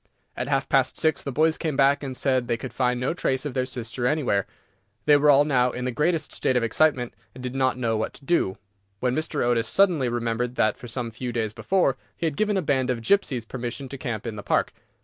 At 0.35 0.47
half 0.47 0.67
past 0.67 0.97
six 0.97 1.21
the 1.21 1.31
boys 1.31 1.59
came 1.59 1.77
back 1.77 2.01
and 2.01 2.17
said 2.17 2.45
that 2.45 2.47
they 2.47 2.57
could 2.57 2.73
find 2.73 2.99
no 2.99 3.13
trace 3.13 3.45
of 3.45 3.53
their 3.53 3.67
sister 3.67 4.07
anywhere. 4.07 4.47
They 5.05 5.15
were 5.15 5.29
all 5.29 5.45
now 5.45 5.69
in 5.69 5.85
the 5.85 5.91
greatest 5.91 6.31
state 6.31 6.55
of 6.55 6.63
excitement, 6.63 7.13
and 7.35 7.43
did 7.43 7.53
not 7.53 7.77
know 7.77 7.95
what 7.97 8.15
to 8.15 8.25
do, 8.25 8.57
when 8.99 9.15
Mr. 9.15 9.43
Otis 9.45 9.67
suddenly 9.67 10.09
remembered 10.09 10.55
that, 10.55 10.77
some 10.89 11.11
few 11.11 11.31
days 11.31 11.53
before, 11.53 11.97
he 12.17 12.25
had 12.25 12.35
given 12.35 12.57
a 12.57 12.63
band 12.63 12.89
of 12.89 12.99
gipsies 13.03 13.45
permission 13.45 13.87
to 13.89 13.97
camp 13.99 14.25
in 14.25 14.37
the 14.37 14.41
park. 14.41 14.73